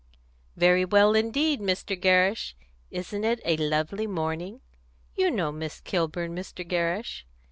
[0.55, 1.95] "Very well indeed, Mr.
[1.95, 2.55] Gerrish.
[2.89, 4.61] Isn't it a lovely morning?
[5.15, 6.67] You know Miss Kilburn, Mr.
[6.67, 7.27] Gerrish."